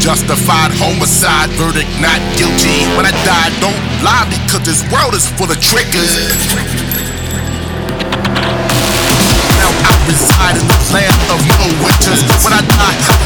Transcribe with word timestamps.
Justified 0.00 0.72
homicide, 0.80 1.50
verdict 1.60 1.92
not 2.00 2.16
guilty. 2.40 2.88
When 2.96 3.04
I 3.04 3.12
die, 3.28 3.52
don't 3.60 3.76
lie 4.00 4.24
because 4.32 4.64
this 4.64 4.80
world 4.88 5.12
is 5.12 5.28
full 5.36 5.52
of 5.52 5.60
triggers. 5.60 6.16
Now 9.60 9.68
I 9.84 9.92
reside 10.08 10.56
in 10.56 10.64
the 10.64 10.80
land 10.96 11.20
of 11.28 11.36
no 11.44 11.60
winters. 11.84 12.24
When 12.40 12.56
I 12.56 12.64
die, 12.64 13.17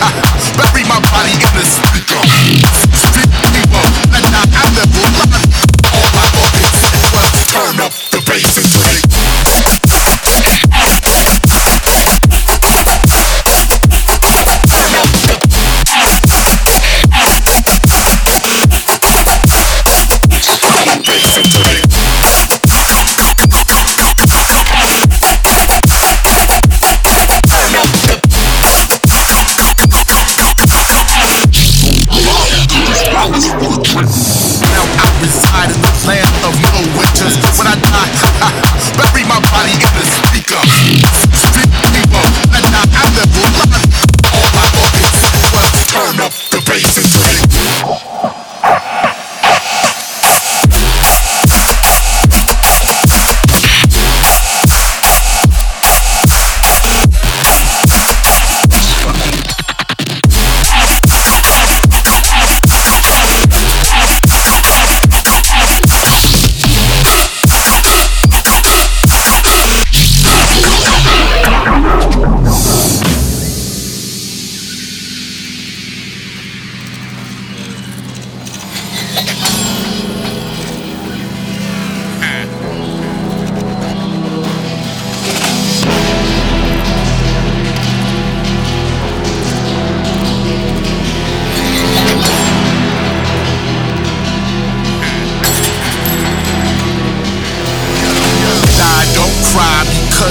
ha 38.42 38.48
ha 38.66 38.71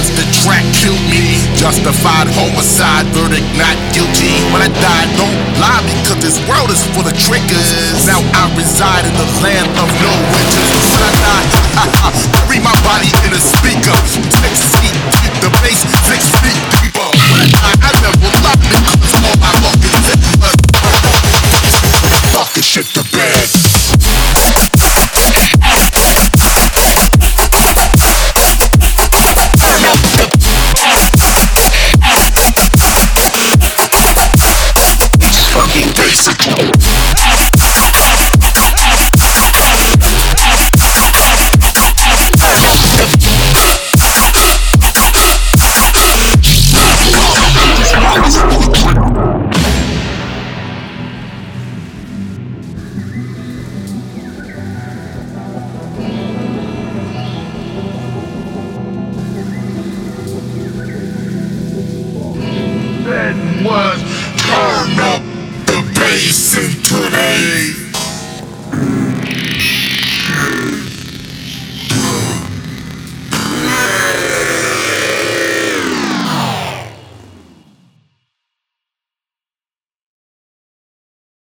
cry 0.02 0.10
because 0.10 0.10
the 0.18 0.26
track 0.42 0.64
killed 0.74 1.02
me. 1.10 1.38
Justified 1.54 2.28
homicide, 2.34 3.06
verdict 3.14 3.46
not 3.58 3.76
guilty. 3.94 4.34
When 4.50 4.62
I 4.62 4.68
die, 4.68 5.06
don't 5.16 5.38
lie 5.60 5.82
because 5.86 6.18
this 6.22 6.38
world 6.48 6.70
is 6.70 6.82
full 6.94 7.06
of 7.06 7.14
triggers. 7.14 8.06
Now 8.06 8.20
I 8.34 8.50
reside 8.56 9.06
in 9.06 9.14
the 9.14 9.28
land 9.42 9.68
of 9.78 9.88
no 10.02 10.12
winters. 10.32 10.82
When 10.90 11.02
I 11.02 11.12
die, 11.22 11.71
was 63.64 64.00
turn 64.42 64.98
up 65.00 65.22
the 65.66 65.80
bass 65.94 66.54
the 66.54 67.81